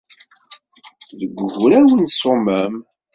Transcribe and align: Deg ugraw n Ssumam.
Deg 1.19 1.33
ugraw 1.45 1.87
n 1.93 2.05
Ssumam. 2.11 2.75